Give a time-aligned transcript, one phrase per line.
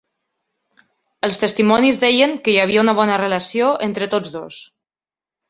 [1.27, 4.61] Els testimonis deien que hi havia una bona relació entre tots dos.